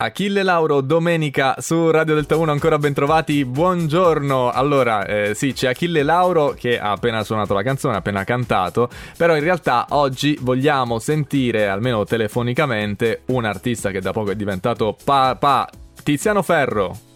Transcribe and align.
Achille 0.00 0.44
Lauro, 0.44 0.80
domenica 0.80 1.56
su 1.58 1.90
Radio 1.90 2.14
Delta 2.14 2.36
1, 2.36 2.52
ancora 2.52 2.78
ben 2.78 2.92
trovati, 2.92 3.44
buongiorno. 3.44 4.48
Allora, 4.48 5.04
eh, 5.04 5.34
sì, 5.34 5.52
c'è 5.52 5.70
Achille 5.70 6.04
Lauro 6.04 6.54
che 6.56 6.78
ha 6.78 6.92
appena 6.92 7.24
suonato 7.24 7.52
la 7.52 7.64
canzone, 7.64 7.96
ha 7.96 7.98
appena 7.98 8.22
cantato, 8.22 8.88
però 9.16 9.34
in 9.34 9.42
realtà 9.42 9.86
oggi 9.88 10.38
vogliamo 10.40 11.00
sentire, 11.00 11.66
almeno 11.66 12.04
telefonicamente, 12.04 13.22
un 13.26 13.44
artista 13.44 13.90
che 13.90 14.00
da 14.00 14.12
poco 14.12 14.30
è 14.30 14.36
diventato 14.36 14.96
papà, 15.02 15.68
Tiziano 16.04 16.42
Ferro. 16.42 17.07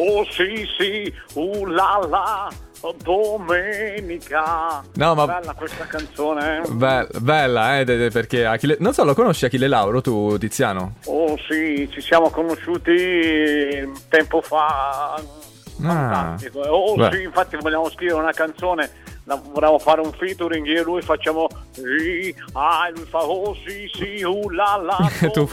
Oh 0.00 0.24
sì 0.30 0.64
sì, 0.78 1.12
uh 1.34 1.66
la 1.66 2.00
la, 2.08 2.48
domenica. 3.02 4.80
No, 4.94 5.14
ma... 5.14 5.26
Bella 5.26 5.54
questa 5.54 5.86
canzone. 5.86 6.62
eh? 6.62 6.68
Be- 6.70 7.08
bella, 7.18 7.80
eh, 7.80 8.10
perché 8.12 8.44
Achille... 8.46 8.76
Non 8.78 8.92
so, 8.92 9.02
lo 9.02 9.14
conosci 9.14 9.46
Achille 9.46 9.66
Lauro 9.66 10.00
tu, 10.00 10.38
Tiziano? 10.38 10.94
Oh 11.06 11.36
sì, 11.48 11.88
ci 11.90 12.00
siamo 12.00 12.30
conosciuti 12.30 13.90
tempo 14.08 14.40
fa. 14.40 15.20
Fantastico. 15.80 16.60
Oh 16.60 16.94
Beh. 16.94 17.10
sì, 17.12 17.22
infatti 17.22 17.56
vogliamo 17.56 17.90
scrivere 17.90 18.20
una 18.20 18.32
canzone, 18.32 18.90
volevamo 19.36 19.78
fare 19.78 20.00
un 20.00 20.12
featuring, 20.12 20.66
io 20.66 20.80
e 20.80 20.84
lui 20.84 21.02
facciamo 21.02 21.46
sì, 21.70 22.34
ah, 22.52 22.88
e 22.88 22.92
lui 22.92 23.04
fa 23.04 23.18
oh 23.24 23.54
sì 23.66 23.90
sì, 23.92 24.22
uh 24.22 24.48
la 24.50 24.80
la. 24.82 24.96
E 25.20 25.30
tu, 25.30 25.48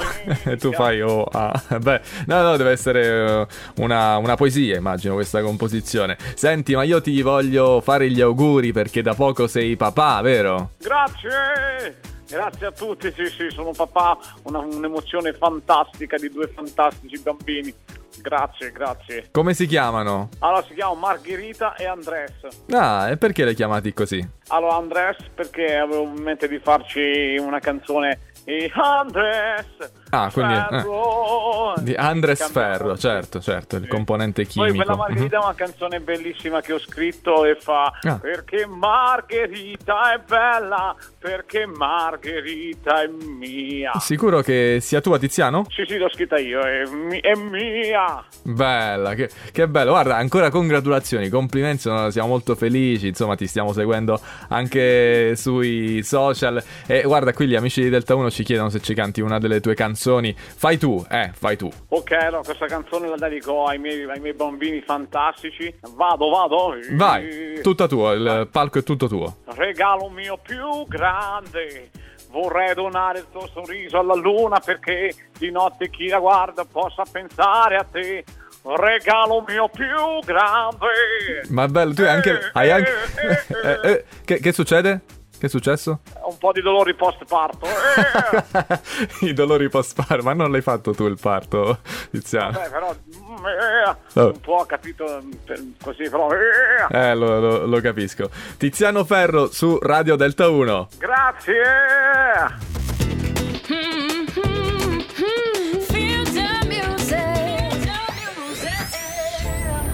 tu 0.60 0.72
fai 0.72 1.02
oh 1.02 1.24
ah. 1.24 1.52
Beh, 1.80 2.02
no, 2.28 2.42
no, 2.42 2.58
deve 2.58 2.72
essere 2.72 3.06
eh, 3.06 3.48
una, 3.78 4.18
una 4.18 4.36
poesia, 4.36 4.78
immagino, 4.78 5.14
questa 5.16 5.42
composizione. 5.42 6.18
Senti, 6.36 6.76
ma 6.76 6.84
io 6.84 7.02
ti 7.02 7.22
voglio 7.22 7.82
fare 7.82 8.10
gli 8.10 8.22
auguri 8.22 8.72
perché 8.72 9.02
da 9.02 9.14
poco 9.14 9.48
sei 9.48 9.76
papà, 9.76 10.22
vero? 10.22 10.72
Grazie! 10.80 12.14
Grazie 12.28 12.66
a 12.66 12.72
tutti, 12.72 13.14
sì 13.16 13.28
sì, 13.28 13.50
sono 13.52 13.72
papà, 13.72 14.18
una- 14.44 14.60
un'emozione 14.60 15.34
fantastica 15.34 16.18
di 16.18 16.30
due 16.32 16.48
fantastici 16.48 17.20
bambini. 17.20 17.74
Grazie, 18.22 18.72
grazie. 18.72 19.28
Come 19.32 19.54
si 19.54 19.66
chiamano? 19.66 20.30
Allora 20.40 20.64
si 20.64 20.74
chiamano 20.74 21.00
Margherita 21.00 21.76
e 21.76 21.86
Andres. 21.86 22.34
Ah, 22.72 23.10
e 23.10 23.18
perché 23.18 23.44
hai 23.44 23.56
chiamati 23.56 23.94
così? 23.94 24.28
Allora 24.48 24.76
Andres 24.76 25.18
perché 25.34 25.76
avevo 25.76 26.04
in 26.04 26.22
mente 26.22 26.48
di 26.48 26.60
farci 26.60 27.38
una 27.40 27.60
canzone 27.60 28.20
e 28.44 28.72
Andres 28.74 29.92
Ah, 30.24 30.32
quindi, 30.32 30.54
eh. 30.54 30.84
Di 31.82 31.94
Andres. 31.94 32.50
Ferro, 32.50 32.98
certo, 32.98 33.40
certo, 33.42 33.76
il 33.76 33.84
Sì. 33.84 33.88
componente 33.90 34.44
Poi 34.44 34.52
chimico. 34.52 34.76
quella 34.76 34.96
Margherita 34.96 35.38
è 35.40 35.44
una 35.44 35.54
canzone 35.56 36.00
bellissima 36.00 36.62
che 36.62 36.74
ho 36.74 36.80
scritto 36.80 37.44
e 37.46 37.56
fa 37.60 37.92
Ah. 38.04 38.18
Perché 38.20 38.66
Margherita 38.66 40.14
è 40.14 40.20
bella, 40.26 40.96
perché 41.20 41.66
Margherita 41.66 43.02
è 43.04 43.08
mia. 43.08 43.92
Mhm. 43.94 44.00
Sicuro 44.00 44.42
che 44.42 44.78
sia 44.82 45.02
tua, 45.02 45.18
Tiziano? 45.20 45.66
Sì, 45.70 45.84
sì, 45.88 45.98
l'ho 45.98 46.10
scritta 46.14 46.38
io, 46.40 46.62
è, 46.62 46.86
mi- 46.86 47.20
è 47.20 47.34
mia. 47.36 48.24
Bella, 48.44 49.14
che, 49.16 49.30
che 49.52 49.68
bello. 49.68 49.92
Guarda, 49.92 50.16
ancora 50.16 50.50
congratulazioni, 50.50 51.30
complimenti, 51.30 51.82
siamo 51.82 52.28
molto 52.28 52.56
felici. 52.56 53.08
Insomma, 53.08 53.36
ti 53.36 53.48
stiamo 53.48 53.74
seguendo 53.74 54.20
anche 54.50 55.36
sui 55.36 56.02
social. 56.04 56.62
E 56.88 57.02
guarda, 57.04 57.34
qui 57.34 57.48
gli 57.48 57.56
amici 57.56 57.82
di 57.82 57.90
Delta 57.90 58.16
1 58.16 58.30
ci 58.32 58.44
chiedono 58.44 58.70
se 58.70 58.80
ci 58.82 58.94
canti 58.94 59.22
una 59.22 59.40
delle 59.40 59.60
tue 59.60 59.74
canzoni. 59.76 60.04
Fai 60.36 60.78
tu, 60.78 61.04
eh, 61.10 61.32
fai 61.34 61.58
tu. 61.58 61.70
Ok, 61.90 62.12
allora 62.12 62.42
questa 62.44 62.66
canzone 62.68 63.08
la 63.08 63.16
dedico 63.16 63.66
ai 63.66 63.78
miei, 63.78 64.04
ai 64.04 64.20
miei 64.20 64.34
bambini 64.34 64.82
fantastici. 64.82 65.74
Vado, 65.96 66.30
vado. 66.30 66.76
Vai, 66.92 67.60
tutta 67.62 67.88
tua, 67.88 68.14
il 68.14 68.48
palco 68.52 68.80
è 68.80 68.84
tutto 68.84 69.08
tuo. 69.08 69.38
Regalo 69.56 70.10
mio 70.10 70.38
più 70.42 70.86
grande. 70.88 71.90
Vorrei 72.30 72.74
donare 72.74 73.20
il 73.20 73.28
tuo 73.32 73.48
sorriso 73.54 73.98
alla 73.98 74.14
luna 74.16 74.60
perché 74.60 75.14
di 75.38 75.52
notte 75.52 75.90
chi 75.90 76.08
la 76.08 76.20
guarda 76.20 76.66
possa 76.66 77.04
pensare 77.10 77.78
a 77.78 77.86
te. 77.90 78.24
Regalo 78.64 79.44
mio 79.48 79.70
più 79.70 80.20
grande. 80.26 81.44
Ma 81.50 81.68
bello, 81.68 81.94
tu 81.94 82.02
hai 82.02 82.08
anche. 82.10 82.50
Hai 82.52 82.72
anche... 82.72 82.92
Eh, 83.64 83.70
Eh, 83.70 83.90
eh, 83.92 84.06
che, 84.26 84.40
che 84.40 84.52
succede? 84.52 85.02
Che 85.38 85.48
è 85.48 85.50
successo? 85.50 86.00
Un 86.26 86.38
po' 86.38 86.52
di 86.54 86.62
dolori 86.62 86.96
post 86.96 87.26
parto. 87.26 87.68
I 89.26 89.34
dolori 89.34 89.70
post 89.70 89.96
parto, 89.96 90.24
ma 90.24 90.34
non 90.34 90.50
l'hai 90.50 90.62
fatto 90.62 90.94
tu 90.94 91.06
il 91.06 91.18
parto, 91.20 91.80
Tiziano. 92.10 92.52
Vabbè, 92.52 92.70
però 92.70 92.96
mm, 92.96 93.46
eh, 93.46 94.22
un 94.22 94.40
po' 94.40 94.64
capito 94.66 95.22
mm, 95.22 95.72
così, 95.82 96.10
però. 96.10 96.30
Eh. 96.32 96.98
eh, 96.98 97.16
lo, 97.16 97.40
lo, 97.40 97.66
lo 97.66 97.82
capisco. 97.82 98.30
Tiziano 98.58 99.04
Ferro 99.04 99.52
su 99.52 99.78
Radio 99.82 100.16
Delta 100.16 100.48
1. 100.48 100.88
Grazie. 100.98 101.62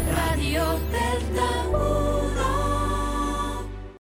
Radio 0.07 0.79
Delta 0.89 1.50